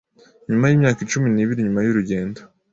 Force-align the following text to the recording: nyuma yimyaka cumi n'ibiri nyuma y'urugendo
nyuma 0.49 0.65
yimyaka 0.67 1.01
cumi 1.11 1.27
n'ibiri 1.31 1.65
nyuma 1.65 1.81
y'urugendo 1.85 2.39